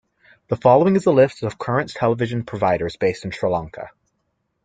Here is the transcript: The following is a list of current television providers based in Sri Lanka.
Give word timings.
The 0.47 0.55
following 0.55 0.95
is 0.95 1.05
a 1.05 1.11
list 1.11 1.43
of 1.43 1.59
current 1.59 1.91
television 1.91 2.43
providers 2.43 2.95
based 2.97 3.23
in 3.23 3.29
Sri 3.29 3.47
Lanka. 3.51 3.91